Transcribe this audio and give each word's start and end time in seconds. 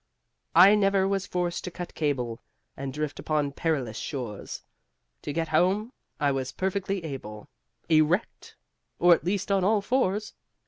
I 0.55 0.73
never 0.73 1.07
was 1.07 1.27
forced 1.27 1.63
to 1.65 1.69
cut 1.69 1.93
cable 1.93 2.41
And 2.75 2.91
drift 2.91 3.19
upon 3.19 3.51
perilous 3.51 3.97
shores, 3.99 4.63
To 5.21 5.31
get 5.31 5.49
home 5.49 5.93
I 6.19 6.31
was 6.31 6.51
perfectly 6.53 7.03
able, 7.05 7.49
Erect, 7.87 8.55
or 8.97 9.13
at 9.13 9.23
least 9.23 9.51
on 9.51 9.63
all 9.63 9.81
fours. 9.83 10.33